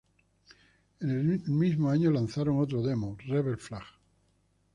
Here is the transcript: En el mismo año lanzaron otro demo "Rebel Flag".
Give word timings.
En 0.99 1.09
el 1.11 1.41
mismo 1.47 1.91
año 1.91 2.09
lanzaron 2.09 2.59
otro 2.59 2.81
demo 2.81 3.15
"Rebel 3.27 3.57
Flag". 3.57 3.83